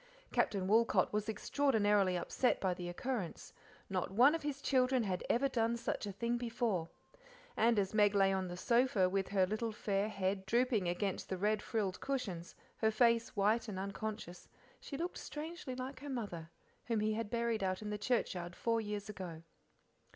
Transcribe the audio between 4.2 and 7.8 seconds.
of his children had ever done such a thing before, and